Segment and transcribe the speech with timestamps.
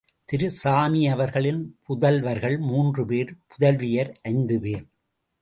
[0.25, 4.85] திரு சாமி அவர்களின் புதல்வர்கள் மூன்றுபேர், புதல்வியவர் ஐந்து பேர்.